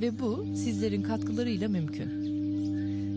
ve 0.00 0.18
bu 0.20 0.46
sizlerin 0.56 1.02
katkılarıyla 1.02 1.68
mümkün. 1.68 2.26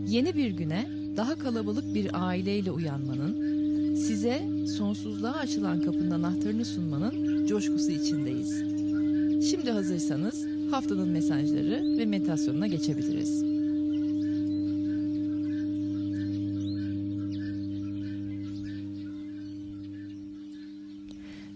Yeni 0.07 0.35
bir 0.35 0.51
güne 0.51 0.87
daha 1.17 1.35
kalabalık 1.35 1.93
bir 1.95 2.27
aileyle 2.27 2.71
uyanmanın, 2.71 3.49
size 3.95 4.41
sonsuzluğa 4.77 5.33
açılan 5.33 5.81
kapının 5.81 6.11
anahtarını 6.11 6.65
sunmanın 6.65 7.45
coşkusu 7.47 7.91
içindeyiz. 7.91 8.63
Şimdi 9.51 9.71
hazırsanız 9.71 10.45
haftanın 10.71 11.09
mesajları 11.09 11.97
ve 11.97 12.05
meditasyonuna 12.05 12.67
geçebiliriz. 12.67 13.43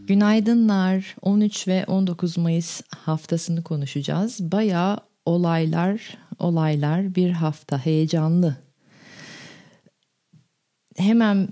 Günaydınlar. 0.08 1.16
13 1.22 1.67
ve 1.67 1.86
19 1.88 2.38
Mayıs 2.38 2.81
haftasını 2.90 3.64
konuşacağız. 3.64 4.40
Bayağı 4.52 4.97
olaylar, 5.25 6.17
olaylar 6.39 7.16
bir 7.16 7.29
hafta 7.29 7.85
heyecanlı. 7.85 8.55
Hemen 10.97 11.47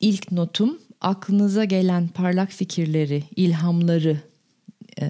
ilk 0.00 0.32
notum 0.32 0.78
aklınıza 1.00 1.64
gelen 1.64 2.08
parlak 2.08 2.50
fikirleri, 2.50 3.24
ilhamları, 3.36 4.20
e, 5.00 5.06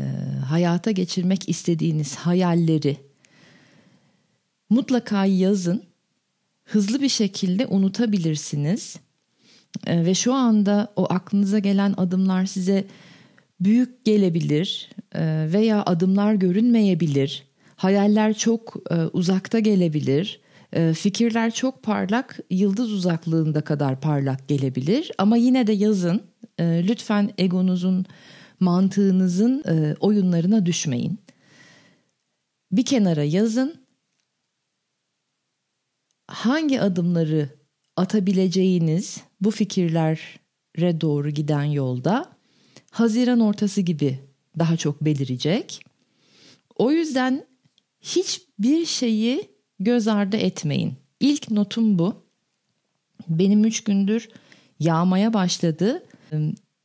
hayata 0.46 0.90
geçirmek 0.90 1.48
istediğiniz 1.48 2.16
hayalleri 2.16 2.96
mutlaka 4.70 5.24
yazın. 5.24 5.82
Hızlı 6.64 7.02
bir 7.02 7.08
şekilde 7.08 7.66
unutabilirsiniz. 7.66 8.96
E, 9.86 10.04
ve 10.04 10.14
şu 10.14 10.34
anda 10.34 10.92
o 10.96 11.06
aklınıza 11.12 11.58
gelen 11.58 11.94
adımlar 11.96 12.46
size 12.46 12.86
büyük 13.60 14.04
gelebilir 14.04 14.90
e, 15.14 15.48
veya 15.52 15.82
adımlar 15.82 16.34
görünmeyebilir. 16.34 17.49
Hayaller 17.80 18.34
çok 18.34 18.76
e, 18.90 18.94
uzakta 18.94 19.58
gelebilir. 19.58 20.40
E, 20.72 20.94
fikirler 20.94 21.54
çok 21.54 21.82
parlak, 21.82 22.38
yıldız 22.50 22.92
uzaklığında 22.92 23.60
kadar 23.60 24.00
parlak 24.00 24.48
gelebilir. 24.48 25.12
Ama 25.18 25.36
yine 25.36 25.66
de 25.66 25.72
yazın. 25.72 26.22
E, 26.58 26.88
lütfen 26.88 27.30
egonuzun, 27.38 28.06
mantığınızın 28.60 29.64
e, 29.68 29.94
oyunlarına 30.00 30.66
düşmeyin. 30.66 31.18
Bir 32.72 32.84
kenara 32.84 33.24
yazın. 33.24 33.74
Hangi 36.26 36.80
adımları 36.80 37.48
atabileceğiniz 37.96 39.20
bu 39.40 39.50
fikirlere 39.50 41.00
doğru 41.00 41.30
giden 41.30 41.64
yolda 41.64 42.26
Haziran 42.90 43.40
ortası 43.40 43.80
gibi 43.80 44.18
daha 44.58 44.76
çok 44.76 45.04
belirecek. 45.04 45.82
O 46.76 46.92
yüzden 46.92 47.49
hiçbir 48.00 48.86
şeyi 48.86 49.48
göz 49.80 50.08
ardı 50.08 50.36
etmeyin. 50.36 50.94
İlk 51.20 51.50
notum 51.50 51.98
bu. 51.98 52.14
Benim 53.28 53.64
üç 53.64 53.84
gündür 53.84 54.28
yağmaya 54.80 55.32
başladı. 55.32 56.02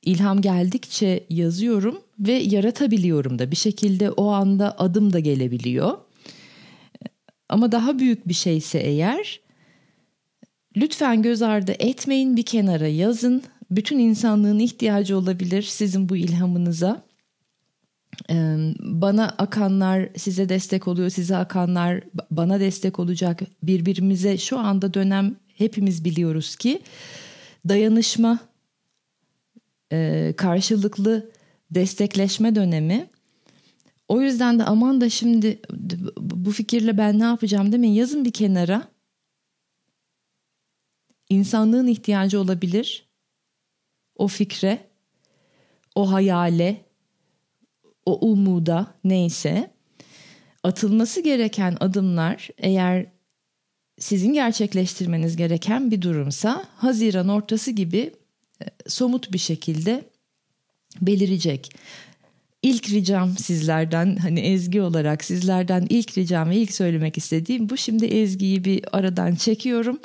İlham 0.02 0.42
geldikçe 0.42 1.26
yazıyorum 1.30 2.02
ve 2.20 2.32
yaratabiliyorum 2.32 3.40
da 3.40 3.52
bir 3.52 3.56
şekilde 3.56 4.12
o 4.12 4.28
anda 4.28 4.80
adım 4.80 5.14
da 5.14 5.20
gelebiliyor. 5.20 5.98
Ama 7.50 7.72
daha 7.72 8.00
büyük 8.00 8.28
bir 8.28 8.34
şeyse 8.34 8.80
eğer 8.80 9.40
lütfen 10.78 11.22
göz 11.22 11.42
ardı 11.42 11.76
etmeyin 11.80 12.38
bir 12.38 12.44
kenara 12.44 12.88
yazın. 12.88 13.44
Bütün 13.72 14.00
insanlığın 14.00 14.60
ihtiyacı 14.60 15.18
olabilir 15.18 15.62
sizin 15.62 16.10
bu 16.10 16.16
ilhamınıza 16.16 17.05
bana 18.80 19.30
akanlar 19.30 20.10
size 20.18 20.50
destek 20.50 20.88
oluyor, 20.88 21.10
size 21.10 21.38
akanlar 21.38 22.04
bana 22.32 22.60
destek 22.60 23.00
olacak. 23.00 23.42
Birbirimize 23.64 24.38
şu 24.38 24.60
anda 24.60 24.94
dönem 24.94 25.36
hepimiz 25.58 26.06
biliyoruz 26.06 26.56
ki 26.56 26.82
dayanışma, 27.70 28.40
karşılıklı 30.38 31.32
destekleşme 31.72 32.56
dönemi. 32.56 33.10
O 34.08 34.22
yüzden 34.22 34.60
de 34.60 34.64
aman 34.64 35.02
da 35.02 35.10
şimdi 35.10 35.60
bu 36.18 36.52
fikirle 36.52 36.98
ben 36.98 37.20
ne 37.20 37.24
yapacağım 37.24 37.72
demeyin 37.72 37.94
yazın 37.94 38.26
bir 38.26 38.32
kenara. 38.32 38.88
İnsanlığın 41.30 41.88
ihtiyacı 41.88 42.40
olabilir 42.40 43.06
o 44.16 44.28
fikre, 44.28 44.88
o 45.96 46.12
hayale, 46.12 46.85
o 48.06 48.32
umuda 48.32 48.88
neyse 49.04 49.72
atılması 50.64 51.22
gereken 51.22 51.78
adımlar 51.80 52.50
eğer 52.58 53.06
sizin 54.00 54.34
gerçekleştirmeniz 54.34 55.36
gereken 55.36 55.92
bir 55.92 56.02
durumsa 56.02 56.66
Haziran 56.76 57.30
ortası 57.30 57.72
gibi 57.72 58.14
e, 58.62 58.66
somut 58.88 59.34
bir 59.34 59.38
şekilde 59.38 60.04
belirecek. 61.02 61.72
İlk 62.62 62.90
ricam 62.90 63.38
sizlerden 63.38 64.16
hani 64.16 64.40
Ezgi 64.40 64.82
olarak 64.82 65.24
sizlerden 65.24 65.88
ilk 65.90 66.18
ricam 66.18 66.50
ve 66.50 66.56
ilk 66.56 66.74
söylemek 66.74 67.18
istediğim 67.18 67.70
bu. 67.70 67.78
Şimdi 67.78 68.06
Ezgi'yi 68.06 68.66
bir 68.66 68.98
aradan 68.98 69.36
çekiyorum. 69.36 70.00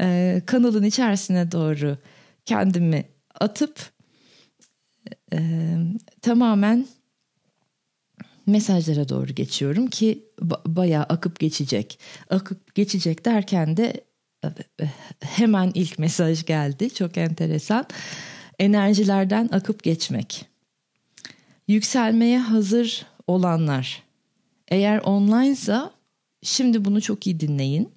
Ee, 0.00 0.42
kanalın 0.46 0.82
içerisine 0.82 1.52
doğru 1.52 1.98
kendimi 2.44 3.04
atıp 3.40 3.90
e, 5.32 5.38
tamamen 6.22 6.86
mesajlara 8.46 9.08
doğru 9.08 9.34
geçiyorum 9.34 9.86
ki 9.86 10.24
bayağı 10.66 11.02
akıp 11.02 11.38
geçecek. 11.38 11.98
Akıp 12.30 12.74
geçecek 12.74 13.24
derken 13.24 13.76
de 13.76 14.04
e, 14.44 14.48
hemen 15.20 15.70
ilk 15.74 15.98
mesaj 15.98 16.44
geldi. 16.44 16.94
Çok 16.94 17.16
enteresan. 17.16 17.86
Enerjilerden 18.58 19.48
akıp 19.52 19.82
geçmek. 19.82 20.46
Yükselmeye 21.68 22.38
hazır 22.38 23.06
olanlar. 23.26 24.02
Eğer 24.68 24.98
online'sa 24.98 25.90
şimdi 26.42 26.84
bunu 26.84 27.00
çok 27.00 27.26
iyi 27.26 27.40
dinleyin. 27.40 27.90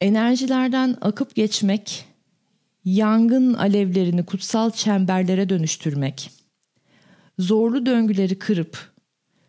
Enerjilerden 0.00 0.96
akıp 1.00 1.34
geçmek, 1.34 2.04
yangın 2.84 3.54
alevlerini 3.54 4.24
kutsal 4.24 4.70
çemberlere 4.70 5.48
dönüştürmek 5.48 6.37
zorlu 7.38 7.86
döngüleri 7.86 8.38
kırıp, 8.38 8.92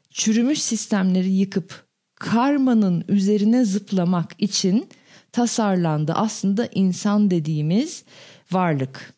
çürümüş 0.10 0.62
sistemleri 0.62 1.32
yıkıp 1.32 1.86
karmanın 2.16 3.04
üzerine 3.08 3.66
zıplamak 3.66 4.36
için 4.38 4.90
tasarlandı 5.32 6.14
aslında 6.14 6.66
insan 6.66 7.32
dediğimiz 7.32 8.04
varlık. 8.52 9.14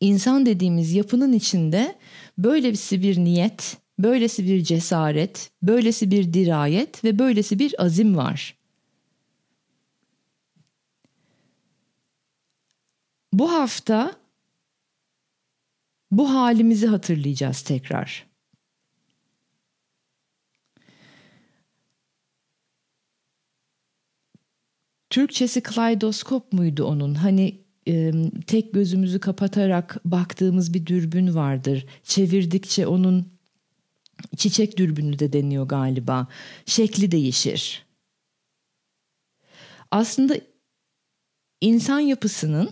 İnsan 0.00 0.46
dediğimiz 0.46 0.92
yapının 0.92 1.32
içinde 1.32 1.98
böylesi 2.38 3.02
bir 3.02 3.18
niyet, 3.18 3.76
böylesi 3.98 4.46
bir 4.46 4.64
cesaret, 4.64 5.50
böylesi 5.62 6.10
bir 6.10 6.32
dirayet 6.32 7.04
ve 7.04 7.18
böylesi 7.18 7.58
bir 7.58 7.82
azim 7.84 8.16
var. 8.16 8.56
Bu 13.32 13.52
hafta 13.52 14.21
bu 16.12 16.34
halimizi 16.34 16.86
hatırlayacağız 16.86 17.62
tekrar. 17.62 18.26
Türkçesi 25.10 25.62
kleidoskop 25.62 26.52
muydu 26.52 26.84
onun? 26.84 27.14
Hani 27.14 27.60
e, 27.88 28.12
tek 28.46 28.74
gözümüzü 28.74 29.20
kapatarak 29.20 30.00
baktığımız 30.04 30.74
bir 30.74 30.86
dürbün 30.86 31.34
vardır. 31.34 31.86
Çevirdikçe 32.02 32.86
onun 32.86 33.32
çiçek 34.36 34.78
dürbünü 34.78 35.18
de 35.18 35.32
deniyor 35.32 35.68
galiba. 35.68 36.28
Şekli 36.66 37.10
değişir. 37.10 37.86
Aslında 39.90 40.36
insan 41.60 42.00
yapısının 42.00 42.70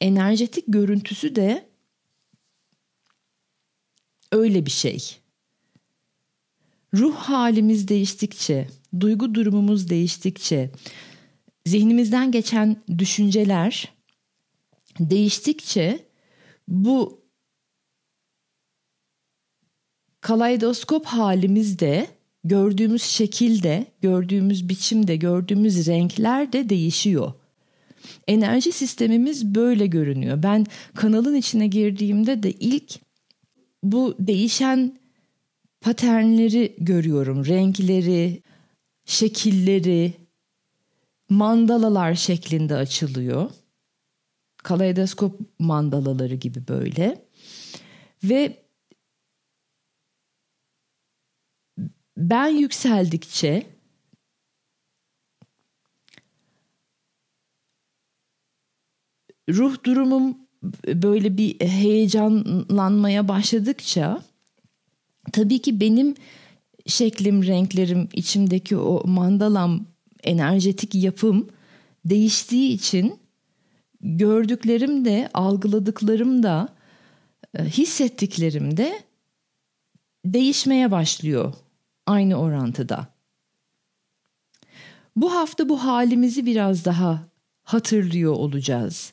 enerjetik 0.00 0.64
görüntüsü 0.68 1.36
de 1.36 1.73
öyle 4.34 4.66
bir 4.66 4.70
şey. 4.70 5.16
ruh 6.94 7.14
halimiz 7.14 7.88
değiştikçe, 7.88 8.68
duygu 9.00 9.34
durumumuz 9.34 9.90
değiştikçe, 9.90 10.70
zihnimizden 11.66 12.30
geçen 12.30 12.76
düşünceler 12.98 13.92
değiştikçe 15.00 16.08
bu 16.68 17.24
kaleidoskop 20.20 21.06
halimizde 21.06 22.06
gördüğümüz 22.44 23.02
şekilde, 23.02 23.86
gördüğümüz 24.02 24.68
biçimde, 24.68 25.16
gördüğümüz 25.16 25.86
renkler 25.86 26.52
de 26.52 26.68
değişiyor. 26.68 27.32
Enerji 28.28 28.72
sistemimiz 28.72 29.54
böyle 29.54 29.86
görünüyor. 29.86 30.42
Ben 30.42 30.66
kanalın 30.94 31.34
içine 31.34 31.66
girdiğimde 31.66 32.42
de 32.42 32.52
ilk 32.52 32.94
bu 33.84 34.16
değişen 34.18 34.98
paternleri 35.80 36.76
görüyorum. 36.78 37.46
Renkleri, 37.46 38.42
şekilleri, 39.04 40.12
mandalalar 41.28 42.14
şeklinde 42.14 42.74
açılıyor. 42.74 43.50
Kaleidoskop 44.56 45.40
mandalaları 45.58 46.34
gibi 46.34 46.68
böyle. 46.68 47.24
Ve 48.24 48.64
ben 52.16 52.46
yükseldikçe 52.46 53.66
ruh 59.50 59.84
durumum 59.84 60.43
böyle 60.86 61.36
bir 61.36 61.60
heyecanlanmaya 61.60 63.28
başladıkça 63.28 64.22
tabii 65.32 65.58
ki 65.58 65.80
benim 65.80 66.14
şeklim, 66.86 67.46
renklerim, 67.46 68.08
içimdeki 68.12 68.76
o 68.76 69.06
mandalam, 69.06 69.86
enerjetik 70.24 70.94
yapım 70.94 71.48
değiştiği 72.04 72.72
için 72.72 73.18
gördüklerim 74.00 75.04
de, 75.04 75.28
algıladıklarım 75.34 76.42
da, 76.42 76.68
e, 77.58 77.64
hissettiklerim 77.64 78.76
de 78.76 79.02
değişmeye 80.24 80.90
başlıyor 80.90 81.54
aynı 82.06 82.34
orantıda. 82.34 83.06
Bu 85.16 85.34
hafta 85.34 85.68
bu 85.68 85.84
halimizi 85.84 86.46
biraz 86.46 86.84
daha 86.84 87.28
hatırlıyor 87.62 88.32
olacağız. 88.32 89.12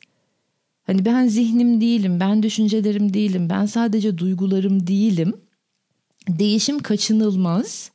Hani 0.82 1.04
ben 1.04 1.28
zihnim 1.28 1.80
değilim, 1.80 2.20
ben 2.20 2.42
düşüncelerim 2.42 3.14
değilim, 3.14 3.50
ben 3.50 3.66
sadece 3.66 4.18
duygularım 4.18 4.86
değilim. 4.86 5.36
Değişim 6.28 6.78
kaçınılmaz. 6.78 7.92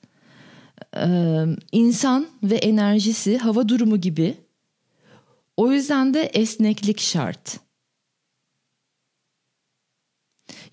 Ee, 0.97 1.45
insan 1.71 2.27
ve 2.43 2.55
enerjisi 2.55 3.37
hava 3.37 3.69
durumu 3.69 4.01
gibi. 4.01 4.37
O 5.57 5.71
yüzden 5.71 6.13
de 6.13 6.21
esneklik 6.21 6.99
şart. 6.99 7.59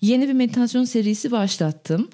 Yeni 0.01 0.27
bir 0.27 0.33
meditasyon 0.33 0.83
serisi 0.83 1.31
başlattım 1.31 2.09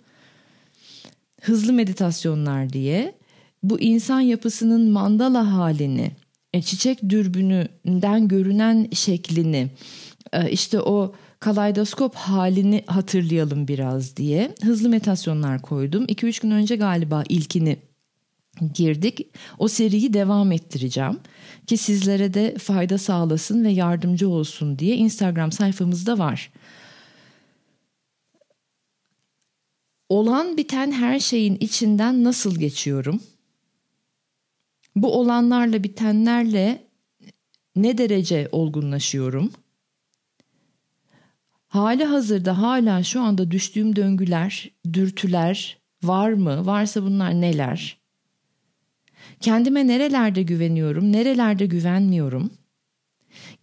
hızlı 1.42 1.74
meditasyonlar 1.74 2.74
diye 2.74 3.16
bu 3.64 3.80
insan 3.80 4.20
yapısının 4.20 4.92
mandala 4.92 5.54
halini, 5.54 6.12
çiçek 6.60 7.10
dürbününden 7.10 8.28
görünen 8.28 8.88
şeklini, 8.94 9.72
e, 10.34 10.52
işte 10.52 10.82
o 10.82 11.16
kaleidoskop 11.40 12.16
halini 12.16 12.84
hatırlayalım 12.88 13.68
biraz 13.68 14.18
diye 14.18 14.56
hızlı 14.64 14.90
meditasyonlar 14.90 15.62
koydum. 15.62 16.06
2-3 16.06 16.42
gün 16.42 16.52
önce 16.52 16.76
galiba 16.76 17.24
ilkini 17.30 17.78
girdik. 18.74 19.28
O 19.60 19.68
seriyi 19.68 20.14
devam 20.14 20.52
ettireceğim 20.52 21.20
ki 21.68 21.78
sizlere 21.78 22.34
de 22.34 22.56
fayda 22.58 22.98
sağlasın 22.98 23.64
ve 23.64 23.70
yardımcı 23.70 24.30
olsun 24.30 24.80
diye 24.80 24.96
Instagram 24.96 25.52
sayfamızda 25.52 26.20
var. 26.20 26.52
olan 30.12 30.58
biten 30.58 30.92
her 30.92 31.20
şeyin 31.20 31.58
içinden 31.60 32.24
nasıl 32.24 32.56
geçiyorum? 32.56 33.22
Bu 34.96 35.20
olanlarla 35.20 35.84
bitenlerle 35.84 36.88
ne 37.76 37.98
derece 37.98 38.50
olgunlaşıyorum? 38.52 39.52
Hali 41.68 42.06
hazırda 42.06 42.62
hala 42.62 43.04
şu 43.04 43.22
anda 43.22 43.52
düştüğüm 43.52 43.96
döngüler, 43.96 44.72
dürtüler 44.94 45.78
var 46.04 46.34
mı? 46.34 46.66
Varsa 46.66 47.04
bunlar 47.04 47.42
neler? 47.42 48.02
Kendime 49.40 49.88
nerelerde 49.88 50.44
güveniyorum, 50.44 51.12
nerelerde 51.12 51.66
güvenmiyorum? 51.66 52.52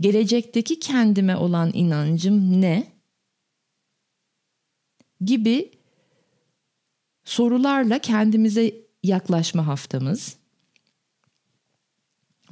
Gelecekteki 0.00 0.80
kendime 0.80 1.36
olan 1.36 1.70
inancım 1.74 2.60
ne? 2.60 2.86
Gibi 5.24 5.70
sorularla 7.24 7.98
kendimize 7.98 8.74
yaklaşma 9.02 9.66
haftamız. 9.66 10.37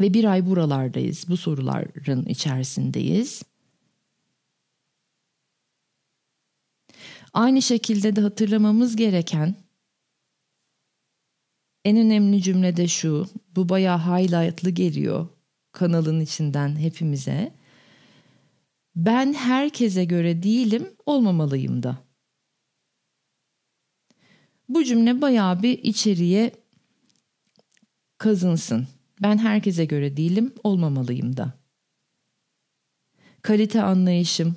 Ve 0.01 0.15
bir 0.15 0.25
ay 0.25 0.47
buralardayız. 0.47 1.29
Bu 1.29 1.37
soruların 1.37 2.27
içerisindeyiz. 2.27 3.43
Aynı 7.33 7.63
şekilde 7.63 8.17
de 8.17 8.21
hatırlamamız 8.21 8.97
gereken 8.97 9.55
en 11.85 11.97
önemli 11.97 12.43
cümle 12.43 12.77
de 12.77 12.89
şu. 12.89 13.27
Bu 13.57 13.69
bayağı 13.69 13.99
highlightlı 13.99 14.71
geliyor 14.71 15.29
kanalın 15.77 16.21
içinden 16.21 16.77
hepimize. 16.77 17.53
Ben 18.97 19.33
herkese 19.33 20.05
göre 20.05 20.43
değilim, 20.43 20.95
olmamalıyım 21.07 21.83
da. 21.83 21.99
Bu 24.69 24.85
cümle 24.85 25.23
bayağı 25.23 25.63
bir 25.63 25.79
içeriye 25.79 26.53
kazınsın. 28.19 28.89
Ben 29.23 29.39
herkese 29.39 29.85
göre 29.85 30.17
değilim, 30.17 30.55
olmamalıyım 30.65 31.37
da. 31.37 31.53
Kalite 33.43 33.83
anlayışım, 33.83 34.57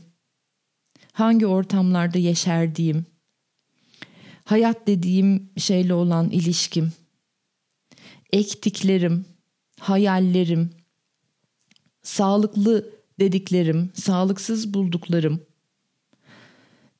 hangi 1.11 1.47
ortamlarda 1.47 2.17
yeşerdiğim, 2.17 3.05
hayat 4.43 4.87
dediğim 4.87 5.49
şeyle 5.57 5.93
olan 5.93 6.29
ilişkim, 6.29 6.93
ektiklerim, 8.33 9.25
hayallerim, 9.79 10.69
sağlıklı 12.01 12.89
dediklerim, 13.19 13.91
sağlıksız 13.93 14.73
bulduklarım, 14.73 15.41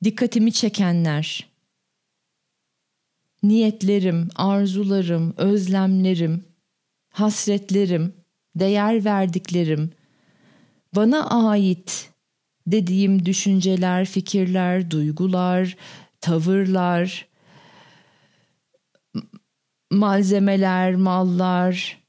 dikkatimi 0.03 0.51
çekenler, 0.51 1.49
niyetlerim, 3.43 4.29
arzularım, 4.35 5.33
özlemlerim, 5.37 6.48
hasretlerim, 7.09 8.13
değer 8.55 9.05
verdiklerim, 9.05 9.91
bana 10.95 11.29
ait 11.29 12.09
dediğim 12.67 13.25
düşünceler, 13.25 14.05
fikirler, 14.05 14.91
duygular, 14.91 15.77
tavırlar, 16.21 17.27
malzemeler, 19.91 20.95
mallar, 20.95 21.99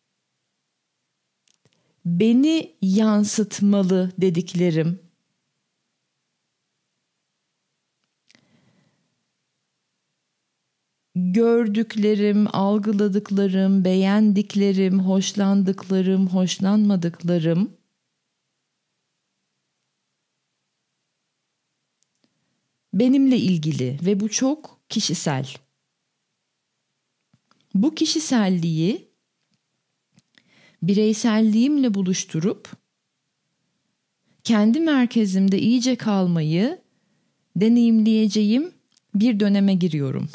beni 2.05 2.77
yansıtmalı 2.83 4.13
dediklerim, 4.19 5.10
gördüklerim, 11.33 12.47
algıladıklarım, 12.53 13.85
beğendiklerim, 13.85 15.01
hoşlandıklarım, 15.01 16.27
hoşlanmadıklarım 16.27 17.81
benimle 22.95 23.37
ilgili 23.37 23.99
ve 24.03 24.21
bu 24.21 24.29
çok 24.29 24.81
kişisel. 24.89 25.47
Bu 27.75 27.95
kişiselliği 27.95 29.11
bireyselliğimle 30.83 31.95
buluşturup 31.95 32.69
kendi 34.45 34.81
merkezimde 34.81 35.59
iyice 35.59 35.97
kalmayı 35.97 36.79
deneyimleyeceğim 37.57 38.73
bir 39.15 39.41
döneme 39.41 39.75
giriyorum. 39.75 40.29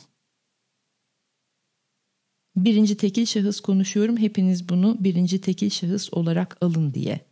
Birinci 2.56 2.98
tekil 2.98 3.26
şahıs 3.26 3.60
konuşuyorum. 3.60 4.18
Hepiniz 4.18 4.70
bunu 4.70 4.98
birinci 5.00 5.42
tekil 5.42 5.70
şahıs 5.70 6.14
olarak 6.14 6.58
alın 6.62 6.94
diye. 6.94 7.26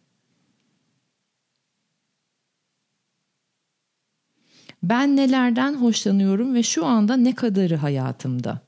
Ben 4.83 5.15
nelerden 5.15 5.73
hoşlanıyorum 5.73 6.55
ve 6.55 6.63
şu 6.63 6.85
anda 6.85 7.17
ne 7.17 7.35
kadarı 7.35 7.75
hayatımda? 7.75 8.61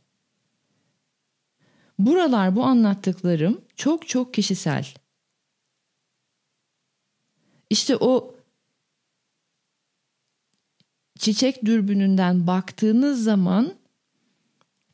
Buralar 1.99 2.55
bu 2.55 2.63
anlattıklarım 2.63 3.61
çok 3.75 4.07
çok 4.07 4.33
kişisel. 4.33 4.85
İşte 7.69 7.97
o 7.97 8.35
çiçek 11.19 11.65
dürbününden 11.65 12.47
baktığınız 12.47 13.23
zaman 13.23 13.73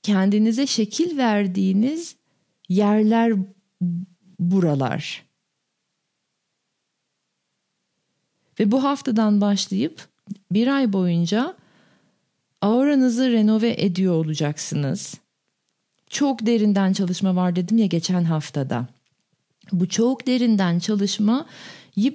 kendinize 0.03 0.67
şekil 0.67 1.17
verdiğiniz 1.17 2.15
yerler 2.70 3.34
buralar. 4.39 5.25
Ve 8.60 8.72
bu 8.72 8.84
haftadan 8.84 9.41
başlayıp 9.41 10.08
bir 10.51 10.67
ay 10.67 10.93
boyunca 10.93 11.55
auranızı 12.62 13.31
renove 13.31 13.75
ediyor 13.77 14.13
olacaksınız. 14.13 15.15
Çok 16.10 16.46
derinden 16.46 16.93
çalışma 16.93 17.36
var 17.36 17.55
dedim 17.55 17.77
ya 17.77 17.86
geçen 17.86 18.24
haftada. 18.24 18.88
Bu 19.72 19.89
çok 19.89 20.27
derinden 20.27 20.79
çalışmayı 20.79 21.46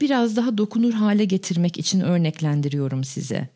biraz 0.00 0.37
daha 0.37 0.59
dokunur 0.59 0.93
hale 0.93 1.25
getirmek 1.25 1.78
için 1.78 2.00
örneklendiriyorum 2.00 3.05
size. 3.05 3.56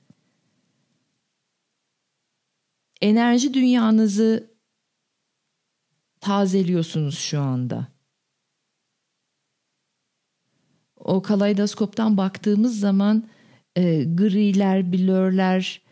Enerji 3.00 3.54
dünyanızı 3.54 4.50
tazeliyorsunuz 6.20 7.18
şu 7.18 7.40
anda. 7.40 7.86
O 10.96 11.22
kaleidoskoptan 11.22 12.16
baktığımız 12.16 12.80
zaman 12.80 13.28
e, 13.76 14.04
griler, 14.04 14.92
blörler, 14.92 15.82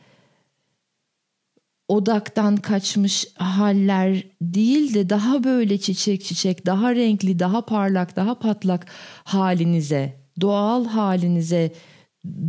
odaktan 1.88 2.57
kaçmış 2.57 3.27
haller 3.35 4.25
değil 4.43 4.95
de 4.95 5.11
daha 5.11 5.45
böyle 5.45 5.79
çiçek 5.79 6.25
çiçek, 6.25 6.67
daha 6.67 6.95
renkli, 6.95 7.38
daha 7.38 7.65
parlak, 7.65 8.17
daha 8.17 8.38
patlak 8.38 8.87
halinize, 9.25 10.21
doğal 10.41 10.85
halinize 10.85 11.73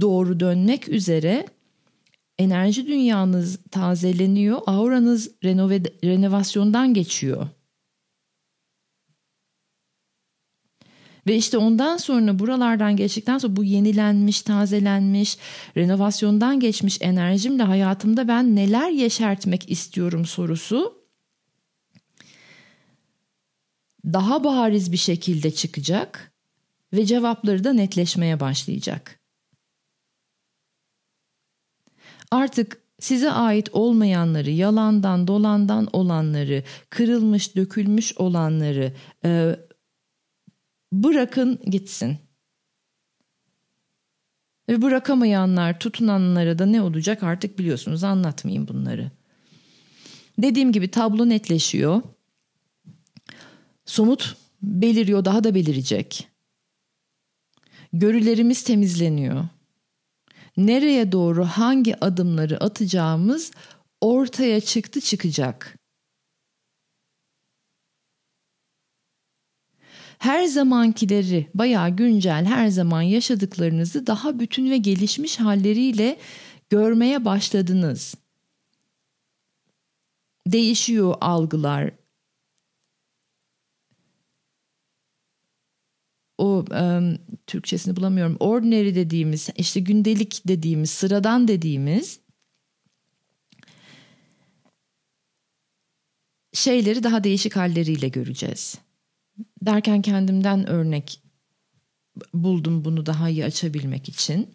doğru 0.01 0.39
dönmek 0.39 0.89
üzere 0.89 1.45
enerji 2.39 2.87
dünyanız 2.87 3.59
tazeleniyor, 3.71 4.61
auranız 4.67 5.31
renove, 5.43 5.83
renovasyondan 6.03 6.93
geçiyor. 6.93 7.47
Ve 11.27 11.35
işte 11.35 11.57
ondan 11.57 11.97
sonra 11.97 12.39
buralardan 12.39 12.95
geçtikten 12.95 13.37
sonra 13.37 13.55
bu 13.55 13.63
yenilenmiş, 13.63 14.41
tazelenmiş, 14.41 15.37
renovasyondan 15.77 16.59
geçmiş 16.59 16.97
enerjimle 17.01 17.63
hayatımda 17.63 18.27
ben 18.27 18.55
neler 18.55 18.89
yeşertmek 18.89 19.71
istiyorum 19.71 20.25
sorusu 20.25 20.99
daha 24.05 24.43
bariz 24.43 24.91
bir 24.91 24.97
şekilde 24.97 25.51
çıkacak 25.51 26.31
ve 26.93 27.05
cevapları 27.05 27.63
da 27.63 27.73
netleşmeye 27.73 28.39
başlayacak. 28.39 29.18
Artık 32.31 32.81
size 32.99 33.31
ait 33.31 33.69
olmayanları, 33.73 34.49
yalandan, 34.49 35.27
dolandan 35.27 35.87
olanları, 35.93 36.63
kırılmış, 36.89 37.55
dökülmüş 37.55 38.17
olanları, 38.17 38.93
e, 39.25 39.55
bırakın 40.93 41.59
gitsin. 41.65 42.17
Ve 44.69 44.81
bırakamayanlar, 44.81 45.79
tutunanlara 45.79 46.59
da 46.59 46.65
ne 46.65 46.81
olacak 46.81 47.23
artık 47.23 47.59
biliyorsunuz 47.59 48.03
anlatmayayım 48.03 48.67
bunları. 48.67 49.11
Dediğim 50.37 50.71
gibi 50.71 50.91
tablo 50.91 51.29
netleşiyor. 51.29 52.01
Somut 53.85 54.37
beliriyor, 54.61 55.25
daha 55.25 55.43
da 55.43 55.55
belirecek. 55.55 56.27
Görülerimiz 57.93 58.63
temizleniyor. 58.63 59.45
Nereye 60.59 61.11
doğru 61.11 61.45
hangi 61.45 62.05
adımları 62.05 62.63
atacağımız 62.63 63.51
ortaya 64.01 64.61
çıktı 64.61 65.01
çıkacak. 65.01 65.79
her 70.19 70.45
zamankileri 70.45 71.47
bayağı 71.55 71.89
güncel 71.89 72.45
her 72.45 72.67
zaman 72.67 73.01
yaşadıklarınızı 73.01 74.07
daha 74.07 74.39
bütün 74.39 74.69
ve 74.69 74.77
gelişmiş 74.77 75.39
halleriyle 75.39 76.19
görmeye 76.69 77.25
başladınız. 77.25 78.15
Değişiyor 80.47 81.15
algılar. 81.21 81.91
O 86.39 86.65
um, 86.71 87.17
Türkçesini 87.47 87.95
bulamıyorum. 87.95 88.37
Ordinary 88.39 88.95
dediğimiz, 88.95 89.49
işte 89.57 89.79
gündelik 89.79 90.41
dediğimiz, 90.47 90.89
sıradan 90.89 91.47
dediğimiz 91.47 92.19
şeyleri 96.53 97.03
daha 97.03 97.23
değişik 97.23 97.55
halleriyle 97.55 98.07
göreceğiz 98.09 98.77
derken 99.61 100.01
kendimden 100.01 100.69
örnek 100.69 101.21
buldum 102.33 102.85
bunu 102.85 103.05
daha 103.05 103.29
iyi 103.29 103.45
açabilmek 103.45 104.09
için. 104.09 104.49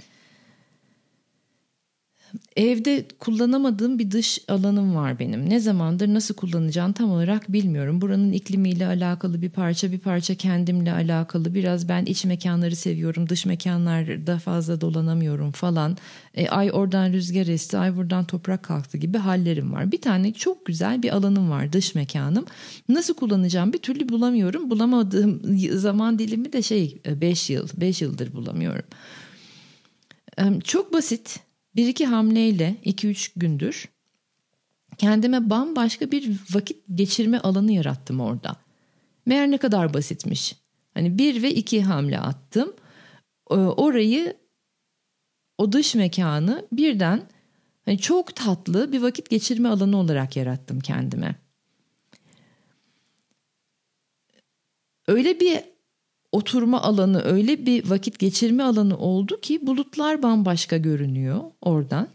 Evde 2.57 3.05
kullanamadığım 3.19 3.99
bir 3.99 4.11
dış 4.11 4.39
alanım 4.49 4.97
var 4.97 5.19
benim. 5.19 5.51
Ne 5.51 5.61
zamandır 5.61 6.15
nasıl 6.15 6.35
kullanacağını 6.35 6.95
tam 6.95 7.11
olarak 7.11 7.53
bilmiyorum. 7.53 8.01
Buranın 8.01 8.33
iklimiyle 8.33 8.87
alakalı 8.87 9.43
bir 9.43 9.51
parça 9.51 9.93
bir 9.93 9.99
parça 9.99 10.35
kendimle 10.35 10.93
alakalı. 10.93 11.55
Biraz 11.55 11.89
ben 11.89 12.05
iç 12.05 12.25
mekanları 12.25 12.77
seviyorum. 12.77 13.29
Dış 13.29 13.47
mekanlarda 13.47 14.39
fazla 14.39 14.81
dolanamıyorum 14.81 15.53
falan. 15.53 15.97
E, 16.35 16.49
ay 16.49 16.71
oradan 16.73 17.13
rüzgar 17.13 17.47
esti, 17.47 17.79
ay 17.79 17.97
buradan 17.97 18.25
toprak 18.25 18.63
kalktı 18.63 18.99
gibi 18.99 19.19
hallerim 19.19 19.73
var. 19.73 19.93
Bir 19.93 20.01
tane 20.01 20.33
çok 20.33 20.67
güzel 20.67 21.03
bir 21.03 21.17
alanım 21.17 21.51
var 21.51 21.73
dış 21.73 21.95
mekanım. 21.95 22.45
Nasıl 22.89 23.15
kullanacağım 23.15 23.73
bir 23.73 23.79
türlü 23.79 24.09
bulamıyorum. 24.09 24.71
Bulamadığım 24.71 25.59
zaman 25.79 26.19
dilimi 26.19 26.53
de 26.53 26.63
şey 26.63 26.99
5 27.07 27.51
yıl, 27.51 27.69
5 27.77 28.03
yıldır 28.03 28.33
bulamıyorum. 28.33 28.85
Çok 30.65 30.93
basit 30.93 31.41
bir 31.77 31.89
iki 31.89 32.07
hamleyle 32.07 32.77
iki 32.85 33.09
üç 33.09 33.33
gündür 33.37 33.89
kendime 34.99 35.51
bambaşka 35.51 36.11
bir 36.11 36.39
vakit 36.51 36.85
geçirme 36.95 37.39
alanı 37.39 37.73
yarattım 37.73 38.21
orada. 38.21 38.57
Meğer 39.27 39.51
ne 39.51 39.59
kadar 39.59 39.95
basitmiş. 39.95 40.57
Hani 40.95 41.19
bir 41.19 41.43
ve 41.43 41.55
iki 41.55 41.83
hamle 41.83 42.19
attım. 42.19 42.73
Ee, 43.51 43.55
orayı 43.55 44.37
o 45.59 45.73
dış 45.73 45.95
mekanı 45.95 46.67
birden 46.73 47.23
hani 47.85 47.99
çok 47.99 48.37
tatlı 48.37 48.93
bir 48.93 49.03
vakit 49.03 49.31
geçirme 49.31 49.69
alanı 49.69 49.97
olarak 49.97 50.37
yarattım 50.37 50.81
kendime. 50.81 51.37
Öyle 55.07 55.41
bir 55.41 55.61
oturma 56.35 56.83
alanı 56.83 57.23
öyle 57.25 57.67
bir 57.67 57.91
vakit 57.91 58.19
geçirme 58.19 58.63
alanı 58.63 58.99
oldu 58.99 59.41
ki 59.41 59.67
bulutlar 59.67 60.23
bambaşka 60.23 60.77
görünüyor 60.77 61.41
oradan. 61.61 62.09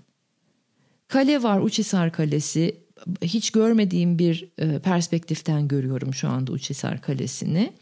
Kale 1.08 1.44
var 1.44 1.60
Uçhisar 1.60 2.12
Kalesi. 2.12 2.78
Hiç 3.22 3.52
görmediğim 3.52 4.20
bir 4.20 4.50
e, 4.58 4.80
perspektiften 4.80 5.68
görüyorum 5.68 6.14
şu 6.14 6.30
anda 6.30 6.52
Uçhisar 6.52 7.02
Kalesi'ni. 7.02 7.74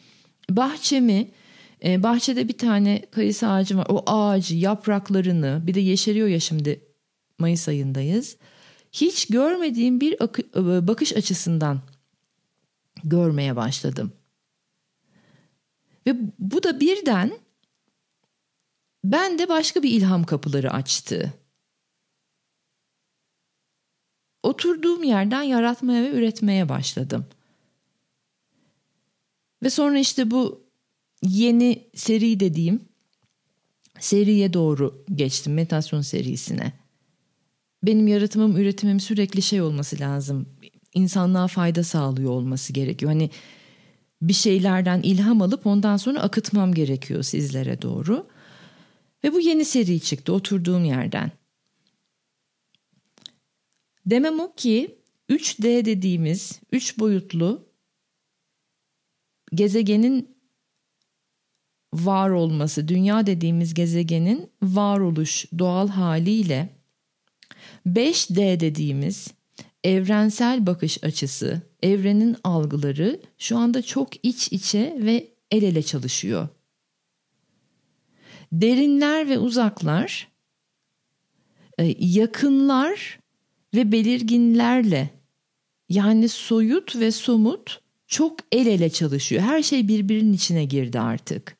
Bahçemi, 0.50 1.27
e, 1.84 2.03
bahçede 2.03 2.48
bir 2.48 2.58
tane 2.58 3.01
kayısı 3.12 3.48
ağacı 3.48 3.77
var. 3.77 3.88
O 3.89 4.03
ağacı, 4.06 4.56
yapraklarını 4.56 5.62
bir 5.67 5.74
de 5.74 5.79
yeşeriyor 5.79 6.27
ya 6.27 6.39
şimdi 6.39 6.82
Mayıs 7.39 7.67
ayındayız. 7.67 8.38
Hiç 8.91 9.25
görmediğim 9.27 10.01
bir 10.01 10.13
e, 10.13 10.88
bakış 10.88 11.15
açısından 11.15 11.82
görmeye 13.03 13.56
başladım. 13.56 14.12
Ve 16.08 16.16
bu 16.40 16.64
da 16.64 16.80
birden 16.80 17.32
ben 19.04 19.40
de 19.40 19.50
başka 19.50 19.84
bir 19.84 19.92
ilham 19.92 20.24
kapıları 20.24 20.72
açtı. 20.72 21.34
Oturduğum 24.44 25.04
yerden 25.04 25.44
yaratmaya 25.44 26.04
ve 26.04 26.10
üretmeye 26.10 26.70
başladım. 26.70 27.26
Ve 29.64 29.70
sonra 29.70 30.00
işte 30.00 30.32
bu 30.32 30.68
yeni 31.24 31.90
seri 31.96 32.40
dediğim 32.40 32.86
seriye 34.00 34.54
doğru 34.54 35.06
geçtim 35.16 35.54
meditasyon 35.54 36.02
serisine. 36.02 36.74
Benim 37.84 38.08
yaratımım, 38.08 38.58
üretimim 38.58 39.00
sürekli 39.00 39.42
şey 39.42 39.62
olması 39.62 40.00
lazım. 40.00 40.50
İnsanlığa 40.94 41.48
fayda 41.48 41.84
sağlıyor 41.84 42.32
olması 42.32 42.74
gerekiyor. 42.74 43.12
Hani 43.12 43.30
bir 44.21 44.33
şeylerden 44.33 45.01
ilham 45.01 45.41
alıp 45.41 45.67
ondan 45.67 45.97
sonra 45.97 46.19
akıtmam 46.21 46.74
gerekiyor 46.74 47.24
sizlere 47.24 47.81
doğru. 47.81 48.27
Ve 49.24 49.33
bu 49.33 49.39
yeni 49.39 49.65
seri 49.65 50.00
çıktı 50.00 50.33
oturduğum 50.33 50.86
yerden. 50.86 51.31
Demem 54.05 54.39
o 54.39 54.53
ki 54.55 54.95
3D 55.29 55.86
dediğimiz 55.86 56.59
3 56.71 57.00
boyutlu 57.00 57.67
gezegenin 59.53 60.38
var 61.93 62.29
olması, 62.29 62.88
dünya 62.88 63.25
dediğimiz 63.25 63.74
gezegenin 63.74 64.51
varoluş 64.62 65.45
doğal 65.59 65.88
haliyle 65.88 66.69
5D 67.88 68.59
dediğimiz 68.59 69.27
evrensel 69.83 70.65
bakış 70.65 71.03
açısı, 71.03 71.62
evrenin 71.84 72.36
algıları 72.43 73.22
şu 73.38 73.57
anda 73.57 73.81
çok 73.81 74.25
iç 74.25 74.51
içe 74.51 74.98
ve 75.00 75.27
el 75.51 75.63
ele 75.63 75.84
çalışıyor. 75.84 76.48
Derinler 78.51 79.29
ve 79.29 79.39
uzaklar, 79.39 80.27
e, 81.77 81.96
yakınlar 82.00 83.19
ve 83.75 83.91
belirginlerle 83.91 85.10
yani 85.89 86.29
soyut 86.29 86.96
ve 86.96 87.12
somut 87.12 87.81
çok 88.07 88.39
el 88.51 88.67
ele 88.67 88.89
çalışıyor. 88.89 89.41
Her 89.41 89.63
şey 89.63 89.88
birbirinin 89.88 90.34
içine 90.34 90.65
girdi 90.65 91.00
artık. 91.00 91.57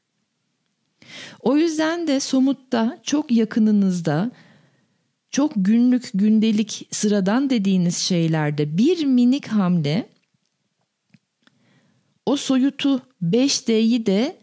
O 1.39 1.57
yüzden 1.57 2.07
de 2.07 2.19
somutta 2.19 3.00
çok 3.03 3.31
yakınınızda 3.31 4.31
çok 5.38 5.51
günlük 5.56 6.10
gündelik 6.13 6.88
sıradan 6.91 7.50
dediğiniz 7.50 7.98
şeylerde 7.98 8.77
bir 8.77 9.06
minik 9.06 9.48
hamle 9.48 10.10
o 12.25 12.38
soyutu 12.38 13.01
5D'yi 13.22 14.06
de 14.06 14.38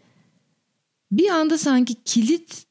bir 1.11 1.29
anda 1.29 1.57
sanki 1.57 1.95
kilitle 2.03 2.65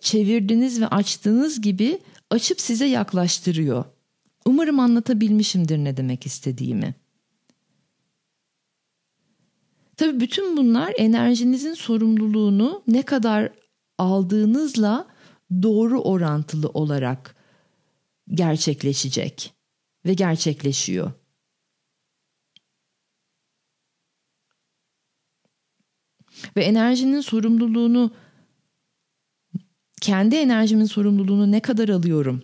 çevirdiniz 0.00 0.80
ve 0.80 0.86
açtığınız 0.86 1.60
gibi 1.60 1.98
açıp 2.30 2.60
size 2.60 2.86
yaklaştırıyor. 2.86 3.84
Umarım 4.46 4.80
anlatabilmişimdir 4.80 5.78
ne 5.78 5.96
demek 5.96 6.26
istediğimi. 6.26 6.94
Tabii 9.96 10.20
bütün 10.20 10.56
bunlar 10.56 10.94
enerjinizin 10.96 11.74
sorumluluğunu 11.74 12.82
ne 12.86 13.02
kadar 13.02 13.52
aldığınızla 13.98 15.17
doğru 15.62 16.00
orantılı 16.00 16.68
olarak 16.68 17.36
gerçekleşecek 18.28 19.54
ve 20.06 20.14
gerçekleşiyor. 20.14 21.12
Ve 26.56 26.64
enerjinin 26.64 27.20
sorumluluğunu 27.20 28.14
kendi 30.00 30.36
enerjimin 30.36 30.84
sorumluluğunu 30.84 31.52
ne 31.52 31.60
kadar 31.60 31.88
alıyorum? 31.88 32.42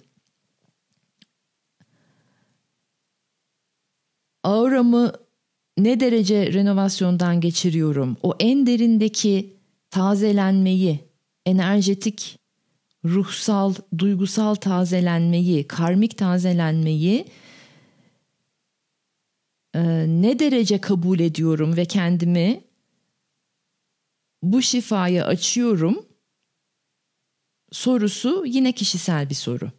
Auramı 4.43 5.13
ne 5.79 6.01
derece 6.01 6.53
renovasyondan 6.53 7.41
geçiriyorum? 7.41 8.17
O 8.23 8.35
en 8.41 8.67
derindeki 8.67 9.57
tazelenmeyi, 9.91 11.01
enerjetik, 11.47 12.39
ruhsal, 13.05 13.75
duygusal 13.99 14.55
tazelenmeyi, 14.55 15.69
karmik 15.69 16.19
tazelenmeyi 16.19 17.27
e, 19.75 19.81
ne 20.09 20.39
derece 20.39 20.81
kabul 20.81 21.21
ediyorum 21.21 21.77
ve 21.77 21.85
kendimi 21.85 22.65
bu 24.43 24.63
şifaya 24.63 25.27
açıyorum 25.27 26.07
sorusu 27.73 28.45
yine 28.47 28.73
kişisel 28.73 29.31
bir 29.31 29.35
soru. 29.35 29.71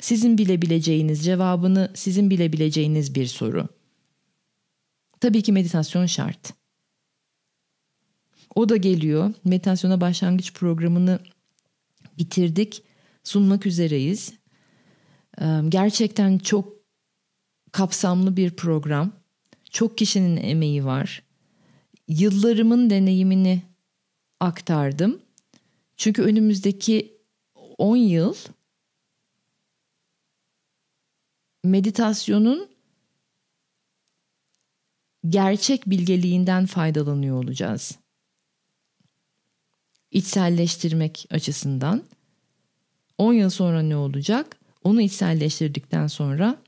Sizin 0.00 0.38
bilebileceğiniz 0.38 1.24
cevabını 1.24 1.92
sizin 1.94 2.30
bilebileceğiniz 2.30 3.14
bir 3.14 3.26
soru. 3.26 3.68
Tabii 5.20 5.42
ki 5.42 5.52
meditasyon 5.52 6.06
şart. 6.06 6.54
O 8.54 8.68
da 8.68 8.76
geliyor. 8.76 9.34
Meditasyona 9.44 10.00
başlangıç 10.00 10.52
programını 10.52 11.18
bitirdik. 12.18 12.82
Sunmak 13.24 13.66
üzereyiz. 13.66 14.32
Gerçekten 15.68 16.38
çok 16.38 16.72
kapsamlı 17.72 18.36
bir 18.36 18.56
program. 18.56 19.12
Çok 19.70 19.98
kişinin 19.98 20.36
emeği 20.36 20.84
var. 20.84 21.22
Yıllarımın 22.08 22.90
deneyimini 22.90 23.62
aktardım. 24.40 25.22
Çünkü 25.96 26.22
önümüzdeki 26.22 27.18
10 27.78 27.96
yıl 27.96 28.34
meditasyonun 31.64 32.68
gerçek 35.28 35.86
bilgeliğinden 35.86 36.66
faydalanıyor 36.66 37.44
olacağız. 37.44 37.98
İçselleştirmek 40.12 41.26
açısından 41.30 42.04
10 43.18 43.32
yıl 43.32 43.50
sonra 43.50 43.82
ne 43.82 43.96
olacak? 43.96 44.58
Onu 44.84 45.00
içselleştirdikten 45.00 46.06
sonra 46.06 46.62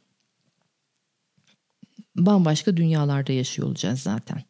bambaşka 2.16 2.76
dünyalarda 2.76 3.33
yaşıyor 3.33 3.68
olacağız 3.68 4.00
zaten. 4.00 4.42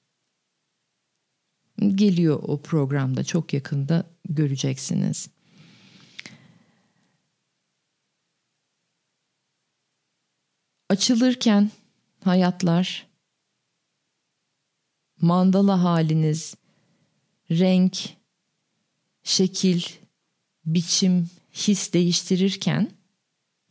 Geliyor 1.79 2.41
o 2.43 2.63
programda 2.63 3.25
çok 3.25 3.53
yakında 3.53 4.07
göreceksiniz. 4.29 5.29
Açılırken 10.89 11.71
hayatlar 12.25 13.07
mandala 15.21 15.83
haliniz, 15.83 16.55
renk, 17.51 18.17
şekil, 19.25 19.83
biçim, 20.67 21.31
his 21.53 21.93
değiştirirken 21.93 22.91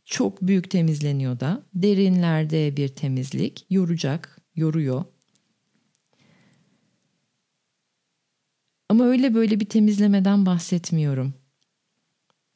çok 0.04 0.42
büyük 0.42 0.70
temizleniyor 0.70 1.40
da 1.40 1.62
derinlerde 1.74 2.76
bir 2.76 2.88
temizlik 2.88 3.66
yoracak, 3.70 4.38
yoruyor. 4.54 5.04
Ama 8.88 9.04
öyle 9.04 9.34
böyle 9.34 9.60
bir 9.60 9.68
temizlemeden 9.68 10.46
bahsetmiyorum. 10.46 11.34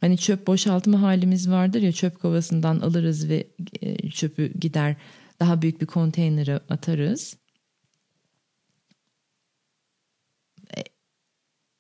Hani 0.01 0.19
çöp 0.19 0.47
boşaltma 0.47 1.03
halimiz 1.03 1.51
vardır 1.51 1.83
ya 1.83 1.93
çöp 1.93 2.21
kovasından 2.21 2.81
alırız 2.81 3.29
ve 3.29 3.47
e, 3.83 4.11
çöpü 4.11 4.53
gider 4.61 4.97
daha 5.41 5.63
büyük 5.63 5.81
bir 5.81 5.87
konteynere 5.87 6.61
atarız. 6.69 7.37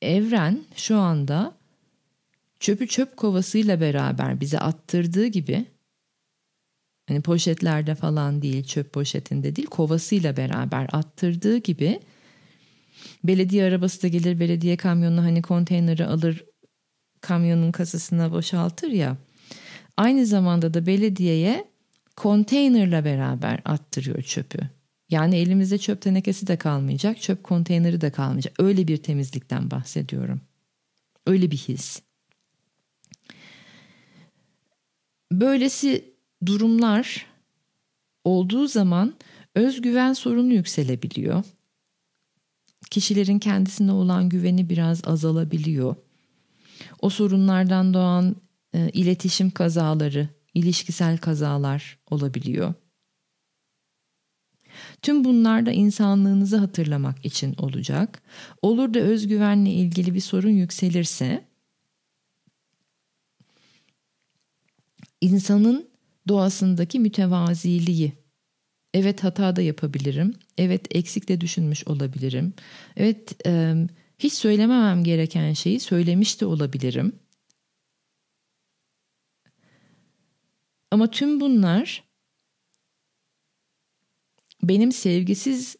Evren 0.02 0.64
şu 0.76 0.96
anda 0.96 1.54
çöpü 2.60 2.88
çöp 2.88 3.16
kovasıyla 3.16 3.80
beraber 3.80 4.40
bize 4.40 4.58
attırdığı 4.58 5.26
gibi 5.26 5.64
hani 7.08 7.22
poşetlerde 7.22 7.94
falan 7.94 8.42
değil 8.42 8.64
çöp 8.64 8.92
poşetinde 8.92 9.56
değil 9.56 9.68
kovasıyla 9.68 10.36
beraber 10.36 10.88
attırdığı 10.92 11.56
gibi 11.56 12.00
belediye 13.24 13.64
arabası 13.64 14.02
da 14.02 14.08
gelir 14.08 14.40
belediye 14.40 14.76
kamyonu 14.76 15.22
hani 15.22 15.42
konteyneri 15.42 16.06
alır 16.06 16.44
kamyonun 17.20 17.72
kasasına 17.72 18.32
boşaltır 18.32 18.88
ya 18.88 19.16
aynı 19.96 20.26
zamanda 20.26 20.74
da 20.74 20.86
belediyeye 20.86 21.68
konteynerla 22.16 23.04
beraber 23.04 23.60
attırıyor 23.64 24.22
çöpü. 24.22 24.77
Yani 25.10 25.36
elimizde 25.36 25.78
çöp 25.78 26.02
tenekesi 26.02 26.46
de 26.46 26.56
kalmayacak, 26.56 27.20
çöp 27.20 27.42
konteyneri 27.42 28.00
de 28.00 28.10
kalmayacak. 28.10 28.54
Öyle 28.58 28.88
bir 28.88 28.96
temizlikten 28.96 29.70
bahsediyorum. 29.70 30.40
Öyle 31.26 31.50
bir 31.50 31.56
his. 31.56 32.02
Böylesi 35.32 36.14
durumlar 36.46 37.26
olduğu 38.24 38.66
zaman 38.66 39.14
özgüven 39.54 40.12
sorunu 40.12 40.52
yükselebiliyor. 40.52 41.44
Kişilerin 42.90 43.38
kendisine 43.38 43.92
olan 43.92 44.28
güveni 44.28 44.68
biraz 44.68 45.08
azalabiliyor. 45.08 45.96
O 47.00 47.10
sorunlardan 47.10 47.94
doğan 47.94 48.36
e, 48.72 48.90
iletişim 48.90 49.50
kazaları, 49.50 50.28
ilişkisel 50.54 51.18
kazalar 51.18 51.98
olabiliyor. 52.10 52.74
Tüm 55.02 55.24
bunlar 55.24 55.66
da 55.66 55.72
insanlığınızı 55.72 56.56
hatırlamak 56.56 57.26
için 57.26 57.54
olacak. 57.58 58.22
Olur 58.62 58.94
da 58.94 58.98
özgüvenle 58.98 59.70
ilgili 59.70 60.14
bir 60.14 60.20
sorun 60.20 60.50
yükselirse 60.50 61.44
insanın 65.20 65.88
doğasındaki 66.28 67.00
mütevaziliği 67.00 68.12
Evet 68.94 69.24
hata 69.24 69.56
da 69.56 69.62
yapabilirim. 69.62 70.34
Evet 70.58 70.96
eksik 70.96 71.28
de 71.28 71.40
düşünmüş 71.40 71.88
olabilirim. 71.88 72.54
Evet 72.96 73.46
e, 73.46 73.74
hiç 74.18 74.32
söylememem 74.32 75.04
gereken 75.04 75.52
şeyi 75.52 75.80
söylemiş 75.80 76.40
de 76.40 76.46
olabilirim. 76.46 77.12
Ama 80.90 81.10
tüm 81.10 81.40
bunlar 81.40 82.07
benim 84.62 84.92
sevgisiz 84.92 85.76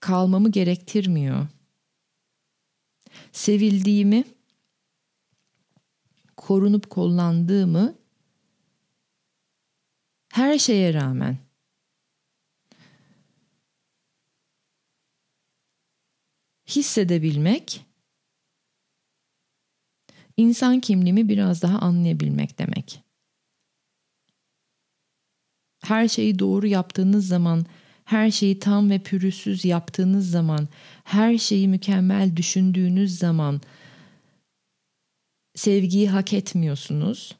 kalmamı 0.00 0.50
gerektirmiyor. 0.50 1.46
Sevildiğimi, 3.32 4.24
korunup 6.36 6.90
kollandığımı 6.90 7.98
her 10.32 10.58
şeye 10.58 10.94
rağmen 10.94 11.38
hissedebilmek 16.66 17.86
insan 20.36 20.80
kimliğimi 20.80 21.28
biraz 21.28 21.62
daha 21.62 21.78
anlayabilmek 21.78 22.58
demek. 22.58 23.05
Her 25.86 26.08
şeyi 26.08 26.38
doğru 26.38 26.66
yaptığınız 26.66 27.28
zaman, 27.28 27.66
her 28.04 28.30
şeyi 28.30 28.58
tam 28.58 28.90
ve 28.90 28.98
pürüzsüz 28.98 29.64
yaptığınız 29.64 30.30
zaman, 30.30 30.68
her 31.04 31.38
şeyi 31.38 31.68
mükemmel 31.68 32.36
düşündüğünüz 32.36 33.18
zaman 33.18 33.60
sevgiyi 35.54 36.10
hak 36.10 36.32
etmiyorsunuz. 36.32 37.36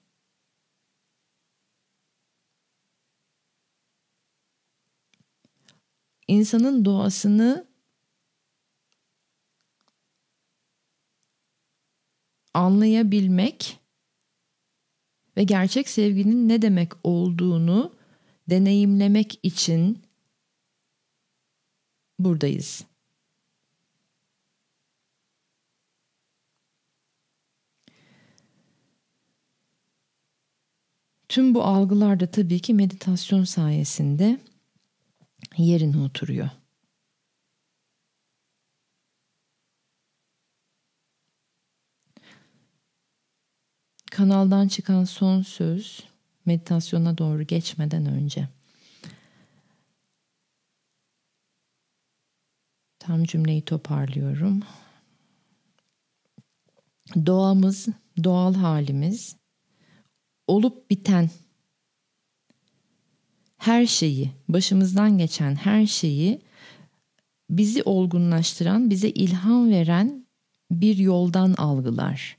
İnsanın 6.28 6.84
doğasını 6.84 7.66
anlayabilmek 12.54 13.78
ve 15.36 15.44
gerçek 15.44 15.88
sevginin 15.88 16.48
ne 16.48 16.62
demek 16.62 16.92
olduğunu 17.04 17.95
deneyimlemek 18.48 19.40
için 19.42 20.02
buradayız. 22.18 22.84
Tüm 31.28 31.54
bu 31.54 31.64
algılar 31.64 32.20
da 32.20 32.30
tabii 32.30 32.60
ki 32.60 32.74
meditasyon 32.74 33.44
sayesinde 33.44 34.40
yerine 35.56 35.98
oturuyor. 35.98 36.50
Kanaldan 44.10 44.68
çıkan 44.68 45.04
son 45.04 45.42
söz 45.42 46.04
meditasyona 46.46 47.18
doğru 47.18 47.42
geçmeden 47.42 48.06
önce. 48.06 48.48
Tam 52.98 53.24
cümleyi 53.24 53.62
toparlıyorum. 53.62 54.62
Doğamız, 57.26 57.88
doğal 58.24 58.54
halimiz, 58.54 59.36
olup 60.46 60.90
biten 60.90 61.30
her 63.56 63.86
şeyi, 63.86 64.32
başımızdan 64.48 65.18
geçen 65.18 65.54
her 65.54 65.86
şeyi 65.86 66.40
bizi 67.50 67.82
olgunlaştıran, 67.82 68.90
bize 68.90 69.08
ilham 69.08 69.70
veren 69.70 70.26
bir 70.70 70.96
yoldan 70.96 71.54
algılar. 71.54 72.38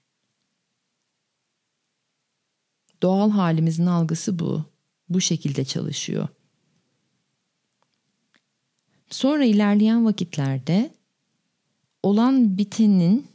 Doğal 3.01 3.31
halimizin 3.31 3.85
algısı 3.85 4.39
bu. 4.39 4.65
Bu 5.09 5.21
şekilde 5.21 5.65
çalışıyor. 5.65 6.27
Sonra 9.09 9.45
ilerleyen 9.45 10.05
vakitlerde 10.05 10.93
olan 12.03 12.57
bitenin 12.57 13.27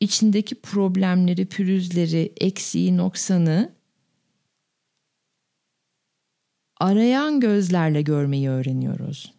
içindeki 0.00 0.54
problemleri, 0.54 1.46
pürüzleri, 1.46 2.32
eksiği, 2.36 2.96
noksanı 2.96 3.72
arayan 6.80 7.40
gözlerle 7.40 8.02
görmeyi 8.02 8.48
öğreniyoruz. 8.48 9.37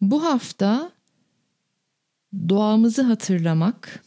Bu 0.00 0.24
hafta 0.24 0.92
doğamızı 2.48 3.02
hatırlamak, 3.02 4.04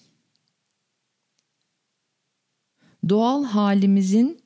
doğal 3.10 3.44
halimizin 3.44 4.42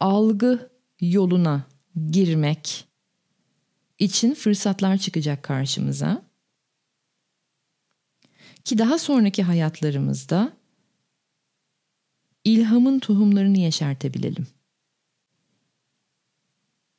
algı 0.00 0.70
yoluna 1.00 1.62
girmek 2.10 2.88
için 3.98 4.34
fırsatlar 4.34 4.98
çıkacak 4.98 5.42
karşımıza. 5.42 6.22
Ki 8.64 8.78
daha 8.78 8.98
sonraki 8.98 9.42
hayatlarımızda 9.42 10.52
ilhamın 12.44 12.98
tohumlarını 12.98 13.58
yeşertebilelim. 13.58 14.46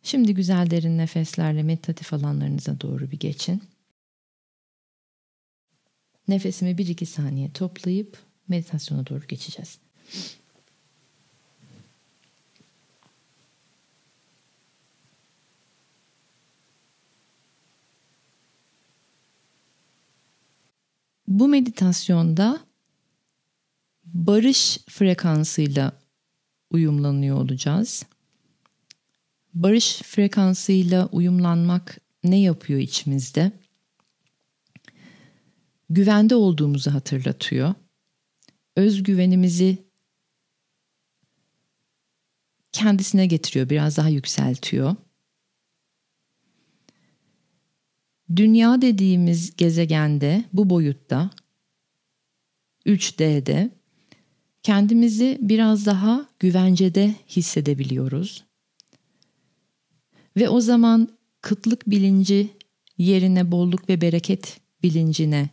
Şimdi 0.04 0.34
güzel 0.34 0.70
derin 0.70 0.98
nefeslerle 0.98 1.64
meditatif 1.64 2.14
alanlarınıza 2.14 2.82
doğru 2.82 3.12
bir 3.12 3.20
geçin. 3.20 3.64
Nefesimi 6.28 6.72
1-2 6.72 7.06
saniye 7.06 7.52
toplayıp 7.52 8.18
meditasyona 8.48 9.08
doğru 9.08 9.28
geçeceğiz. 9.28 9.80
Bu 21.28 21.48
meditasyonda 21.48 22.60
barış 24.06 24.78
frekansıyla 24.90 26.00
uyumlanıyor 26.72 27.38
olacağız. 27.38 28.06
Barış 29.54 30.02
frekansıyla 30.02 31.08
uyumlanmak 31.12 31.98
ne 32.24 32.40
yapıyor 32.40 32.80
içimizde? 32.80 33.52
Güvende 35.90 36.36
olduğumuzu 36.36 36.94
hatırlatıyor. 36.94 37.74
Özgüvenimizi 38.76 39.78
kendisine 42.72 43.26
getiriyor, 43.26 43.70
biraz 43.70 43.98
daha 43.98 44.10
yükseltiyor. 44.10 44.96
Dünya 48.36 48.82
dediğimiz 48.82 49.56
gezegende, 49.56 50.44
bu 50.54 50.70
boyutta, 50.70 51.30
3D'de 52.86 53.70
kendimizi 54.64 55.38
biraz 55.42 55.86
daha 55.86 56.30
güvencede 56.40 57.16
hissedebiliyoruz. 57.28 58.44
Ve 60.36 60.50
o 60.50 60.62
zaman 60.62 61.10
kıtlık 61.42 61.90
bilinci 61.90 62.50
yerine 62.98 63.52
bolluk 63.52 63.90
ve 63.90 64.02
bereket 64.02 64.60
bilincine 64.84 65.50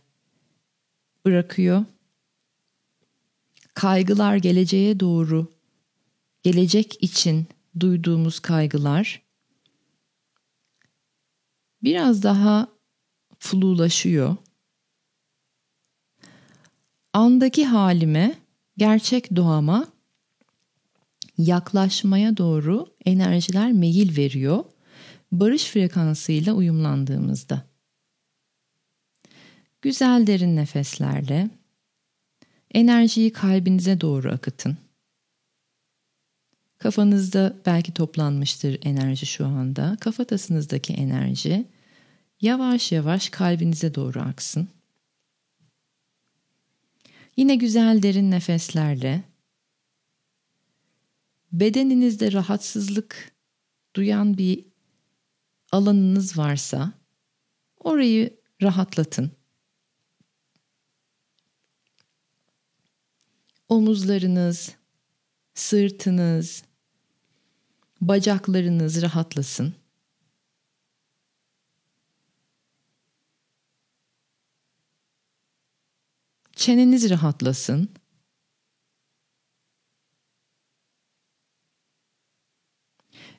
bırakıyor. 1.25 1.85
Kaygılar 3.73 4.35
geleceğe 4.35 4.99
doğru, 4.99 5.47
gelecek 6.43 7.03
için 7.03 7.47
duyduğumuz 7.79 8.39
kaygılar 8.39 9.21
biraz 11.83 12.23
daha 12.23 12.67
flulaşıyor. 13.39 14.35
Andaki 17.13 17.65
halime, 17.65 18.35
gerçek 18.77 19.35
doğama 19.35 19.87
yaklaşmaya 21.37 22.37
doğru 22.37 22.87
enerjiler 23.05 23.71
meyil 23.71 24.17
veriyor. 24.17 24.63
Barış 25.31 25.65
frekansıyla 25.65 26.53
uyumlandığımızda. 26.53 27.65
Güzel 29.81 30.27
derin 30.27 30.55
nefeslerle 30.55 31.49
enerjiyi 32.73 33.31
kalbinize 33.31 34.01
doğru 34.01 34.31
akıtın. 34.31 34.77
Kafanızda 36.77 37.57
belki 37.65 37.93
toplanmıştır 37.93 38.79
enerji 38.83 39.25
şu 39.25 39.45
anda. 39.45 39.97
Kafatasınızdaki 39.99 40.93
enerji 40.93 41.65
yavaş 42.41 42.91
yavaş 42.91 43.29
kalbinize 43.29 43.95
doğru 43.95 44.21
aksın. 44.21 44.67
Yine 47.37 47.55
güzel 47.55 48.03
derin 48.03 48.31
nefeslerle 48.31 49.23
bedeninizde 51.51 52.31
rahatsızlık 52.31 53.31
duyan 53.95 54.37
bir 54.37 54.70
alanınız 55.71 56.37
varsa 56.37 56.93
orayı 57.79 58.39
rahatlatın. 58.61 59.31
omuzlarınız, 63.71 64.75
sırtınız, 65.53 66.63
bacaklarınız 68.01 69.01
rahatlasın. 69.01 69.73
Çeneniz 76.55 77.09
rahatlasın. 77.09 77.89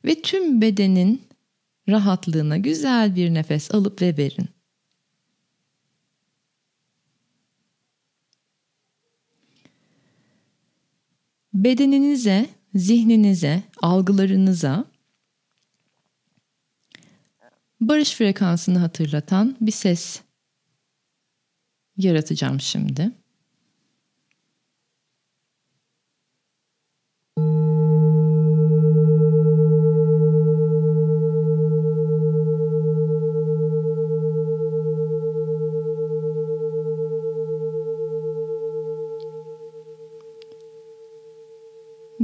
Ve 0.05 0.23
tüm 0.23 0.61
bedenin 0.61 1.29
rahatlığına 1.88 2.57
güzel 2.57 3.16
bir 3.16 3.35
nefes 3.35 3.75
alıp 3.75 4.03
ve 4.03 4.16
verin. 4.16 4.49
Bedeninize, 11.55 12.51
zihninize, 12.75 13.62
algılarınıza 13.83 14.85
barış 17.81 18.14
frekansını 18.14 18.79
hatırlatan 18.79 19.57
bir 19.61 19.73
ses 19.73 20.21
yaratacağım 21.97 22.61
şimdi. 22.61 23.22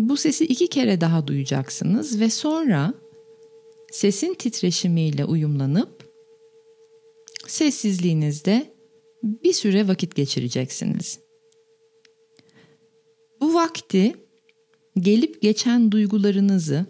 Bu 0.08 0.16
sesi 0.16 0.44
iki 0.44 0.68
kere 0.68 1.00
daha 1.00 1.26
duyacaksınız 1.26 2.20
ve 2.20 2.30
sonra 2.30 2.94
sesin 3.92 4.34
titreşimiyle 4.34 5.24
uyumlanıp 5.24 6.12
sessizliğinizde 7.46 8.74
bir 9.22 9.52
süre 9.52 9.88
vakit 9.88 10.14
geçireceksiniz. 10.14 11.20
Bu 13.40 13.54
vakti 13.54 14.14
gelip 14.98 15.42
geçen 15.42 15.92
duygularınızı 15.92 16.86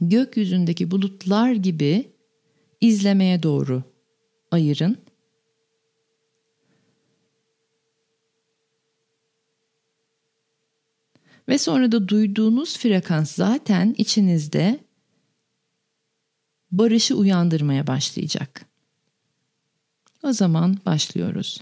gökyüzündeki 0.00 0.90
bulutlar 0.90 1.52
gibi 1.52 2.04
izlemeye 2.80 3.42
doğru 3.42 3.82
ayırın. 4.50 4.96
Ve 11.48 11.58
sonra 11.58 11.92
da 11.92 12.08
duyduğunuz 12.08 12.78
frekans 12.78 13.34
zaten 13.34 13.94
içinizde 13.98 14.80
barışı 16.70 17.14
uyandırmaya 17.14 17.86
başlayacak. 17.86 18.66
O 20.22 20.32
zaman 20.32 20.78
başlıyoruz. 20.86 21.60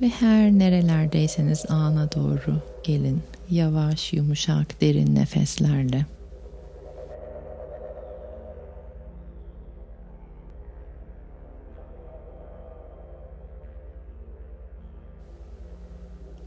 Ve 0.00 0.08
her 0.08 0.50
nerelerdeyseniz 0.50 1.64
ana 1.68 2.12
doğru 2.12 2.60
gelin. 2.82 3.22
Yavaş, 3.50 4.12
yumuşak, 4.12 4.80
derin 4.80 5.14
nefeslerle. 5.14 6.06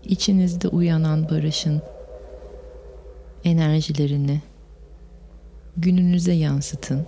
İçinizde 0.04 0.68
uyanan 0.68 1.30
barışın 1.30 1.82
enerjilerini 3.44 4.42
gününüze 5.78 6.34
yansıtın. 6.34 7.06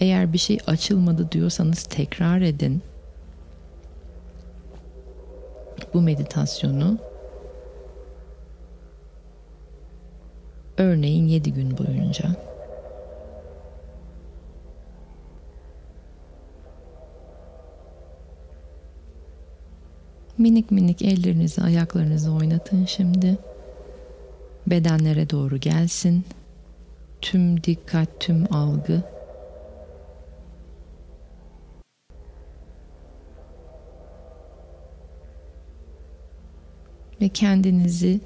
Eğer 0.00 0.32
bir 0.32 0.38
şey 0.38 0.58
açılmadı 0.66 1.32
diyorsanız 1.32 1.82
tekrar 1.82 2.40
edin. 2.40 2.82
Bu 5.94 6.02
meditasyonu 6.02 6.98
örneğin 10.78 11.26
7 11.26 11.52
gün 11.52 11.78
boyunca 11.78 12.36
Minik 20.38 20.70
minik 20.70 21.02
ellerinizi 21.02 21.62
ayaklarınızı 21.62 22.32
oynatın 22.32 22.84
şimdi. 22.84 23.38
Bedenlere 24.66 25.30
doğru 25.30 25.56
gelsin. 25.56 26.24
Tüm 27.20 27.64
dikkat, 27.64 28.08
tüm 28.20 28.54
algı. 28.54 29.11
Ve 37.22 37.28
kendinizi 37.28 38.20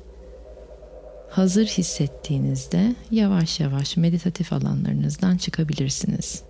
hazır 1.30 1.66
hissettiğinizde 1.66 2.94
yavaş 3.10 3.60
yavaş 3.60 3.96
meditatif 3.96 4.52
alanlarınızdan 4.52 5.36
çıkabilirsiniz. 5.36 6.42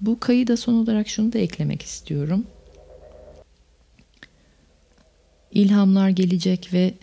Bu 0.00 0.20
kayıda 0.20 0.56
son 0.56 0.74
olarak 0.74 1.08
şunu 1.08 1.32
da 1.32 1.38
eklemek 1.38 1.82
istiyorum. 1.82 2.46
İlhamlar 5.52 6.08
gelecek 6.08 6.72
ve 6.72 6.94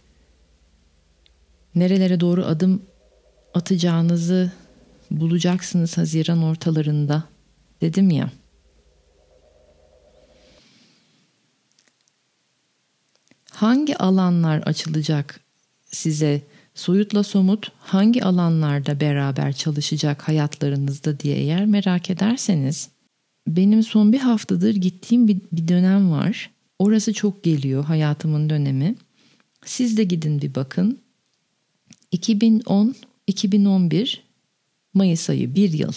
nerelere 1.75 2.19
doğru 2.19 2.45
adım 2.45 2.81
atacağınızı 3.53 4.51
bulacaksınız 5.11 5.97
Haziran 5.97 6.43
ortalarında 6.43 7.23
dedim 7.81 8.09
ya. 8.09 8.31
Hangi 13.51 13.97
alanlar 13.97 14.59
açılacak 14.59 15.39
size 15.85 16.41
soyutla 16.73 17.23
somut 17.23 17.71
hangi 17.79 18.23
alanlarda 18.23 18.99
beraber 18.99 19.53
çalışacak 19.53 20.27
hayatlarınızda 20.27 21.19
diye 21.19 21.37
eğer 21.37 21.65
merak 21.65 22.09
ederseniz 22.09 22.89
benim 23.47 23.83
son 23.83 24.13
bir 24.13 24.19
haftadır 24.19 24.75
gittiğim 24.75 25.27
bir, 25.27 25.41
bir 25.51 25.67
dönem 25.67 26.11
var. 26.11 26.51
Orası 26.79 27.13
çok 27.13 27.43
geliyor 27.43 27.85
hayatımın 27.85 28.49
dönemi. 28.49 28.95
Siz 29.65 29.97
de 29.97 30.03
gidin 30.03 30.41
bir 30.41 30.55
bakın. 30.55 31.04
2010-2011 32.15 34.17
Mayıs 34.93 35.29
ayı 35.29 35.55
bir 35.55 35.73
yıl. 35.73 35.93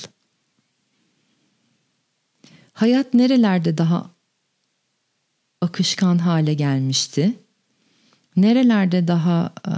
Hayat 2.72 3.14
nerelerde 3.14 3.78
daha 3.78 4.11
akışkan 5.61 6.18
hale 6.18 6.54
gelmişti? 6.54 7.35
Nerelerde 8.37 9.09
daha 9.09 9.52
e, 9.68 9.72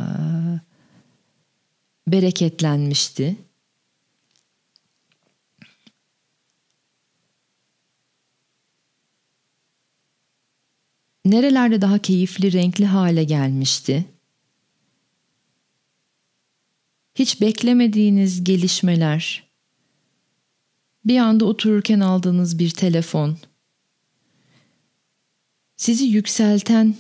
bereketlenmişti. 2.12 3.36
Nerelerde 11.24 11.80
daha 11.80 11.98
keyifli, 11.98 12.52
renkli 12.52 12.86
hale 12.86 13.24
gelmişti. 13.24 14.04
Hiç 17.20 17.40
beklemediğiniz 17.40 18.44
gelişmeler, 18.44 19.44
bir 21.04 21.18
anda 21.18 21.44
otururken 21.44 22.00
aldığınız 22.00 22.58
bir 22.58 22.70
telefon, 22.70 23.36
sizi 25.76 26.04
yükselten 26.04 26.94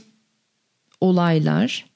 olaylar 1.00 1.90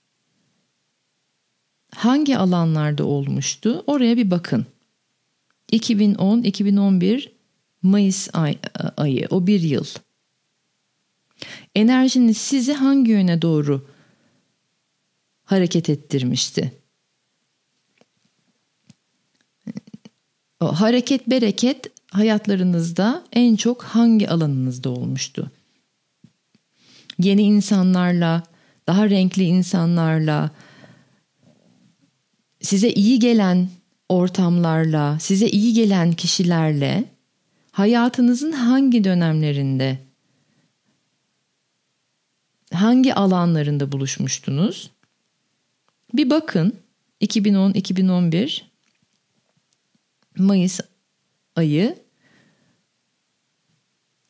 hangi 1.94 2.38
alanlarda 2.38 3.04
olmuştu? 3.04 3.84
Oraya 3.86 4.16
bir 4.16 4.30
bakın. 4.30 4.66
2010-2011 5.72 7.30
Mayıs 7.82 8.28
ay, 8.32 8.58
ayı 8.96 9.26
o 9.30 9.46
bir 9.46 9.60
yıl. 9.60 9.86
Enerjiniz 11.74 12.36
sizi 12.36 12.72
hangi 12.72 13.10
yöne 13.10 13.42
doğru 13.42 13.88
hareket 15.44 15.90
ettirmişti? 15.90 16.83
Hareket 20.72 21.30
bereket 21.30 21.90
hayatlarınızda 22.10 23.22
en 23.32 23.56
çok 23.56 23.82
hangi 23.82 24.30
alanınızda 24.30 24.90
olmuştu? 24.90 25.50
Yeni 27.18 27.42
insanlarla, 27.42 28.42
daha 28.86 29.10
renkli 29.10 29.44
insanlarla, 29.44 30.50
size 32.60 32.90
iyi 32.90 33.18
gelen 33.18 33.68
ortamlarla, 34.08 35.18
size 35.20 35.48
iyi 35.48 35.72
gelen 35.72 36.12
kişilerle 36.12 37.04
hayatınızın 37.72 38.52
hangi 38.52 39.04
dönemlerinde 39.04 39.98
hangi 42.72 43.14
alanlarında 43.14 43.92
buluşmuştunuz? 43.92 44.90
Bir 46.14 46.30
bakın 46.30 46.76
2010-2011 47.20 48.73
Mayıs 50.38 50.80
ayı 51.56 51.98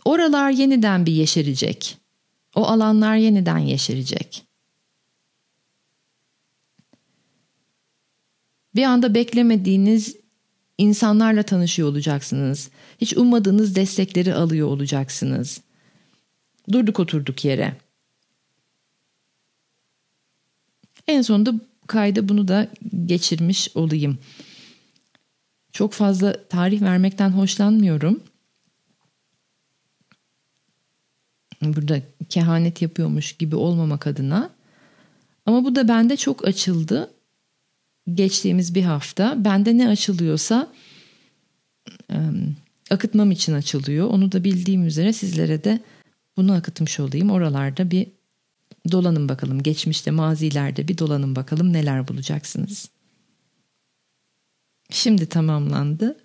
oralar 0.05 0.51
yeniden 0.51 1.07
bir 1.07 1.13
yeşerecek. 1.13 1.99
O 2.55 2.65
alanlar 2.65 3.17
yeniden 3.17 3.59
yeşerecek. 3.59 4.43
Bir 8.75 8.83
anda 8.83 9.15
beklemediğiniz 9.15 10.17
insanlarla 10.79 11.43
tanışıyor 11.43 11.89
olacaksınız. 11.89 12.71
Hiç 13.01 13.17
ummadığınız 13.17 13.77
destekleri 13.77 14.35
alıyor 14.35 14.69
olacaksınız. 14.69 15.61
Durduk 16.73 17.01
oturduk 17.01 17.45
yere. 17.45 17.77
En 21.07 21.23
sonunda 21.23 21.55
kayda 21.87 22.29
bunu 22.29 22.49
da 22.49 22.69
geçirmiş 23.07 23.69
olayım. 23.75 24.19
Çok 25.75 25.93
fazla 25.93 26.49
tarih 26.49 26.83
vermekten 26.83 27.31
hoşlanmıyorum. 27.31 28.23
Burada 31.63 32.01
kehanet 32.29 32.83
yapıyormuş 32.83 33.33
gibi 33.33 33.57
olmamak 33.57 34.07
adına. 34.07 34.51
Ama 35.47 35.65
bu 35.65 35.75
da 35.75 35.89
bende 35.89 36.17
çok 36.17 36.49
açıldı 36.49 37.15
geçtiğimiz 38.15 38.75
bir 38.75 38.83
hafta 38.83 39.45
bende 39.45 39.79
ne 39.79 39.89
açılıyorsa 39.89 40.73
akıtmam 42.91 43.31
için 43.31 43.53
açılıyor. 43.53 44.07
Onu 44.07 44.33
da 44.33 44.45
bildiğim 44.45 44.87
üzere 44.87 45.13
sizlere 45.13 45.65
de 45.65 45.81
bunu 46.37 46.53
akıtmış 46.53 47.01
olayım. 47.01 47.31
Oralarda 47.31 47.91
bir 47.91 48.07
dolanın 48.93 49.29
bakalım. 49.29 49.63
Geçmişte, 49.63 50.11
mazilerde 50.11 50.89
bir 50.89 50.99
dolanın 50.99 51.37
bakalım 51.37 51.73
neler 51.73 52.09
bulacaksınız. 52.09 52.89
Şimdi 54.91 55.29
tamamlandı. 55.29 56.21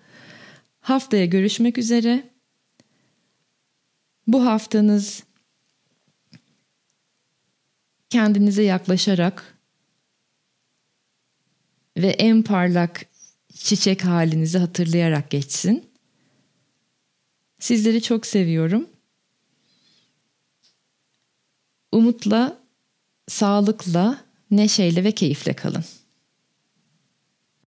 Haftaya 0.80 1.24
görüşmek 1.24 1.78
üzere. 1.78 2.30
Bu 4.26 4.46
haftanız 4.46 5.22
kendinize 8.10 8.62
yaklaşarak 8.62 9.58
ve 11.96 12.06
en 12.08 12.42
parlak 12.42 13.06
çiçek 13.54 14.04
halinizi 14.04 14.58
hatırlayarak 14.58 15.30
geçsin. 15.30 15.90
Sizleri 17.58 18.02
çok 18.02 18.26
seviyorum. 18.26 18.88
Umutla 21.92 22.60
sağlıkla, 23.28 24.24
neşeyle 24.50 25.04
ve 25.04 25.12
keyifle 25.12 25.52
kalın. 25.52 25.84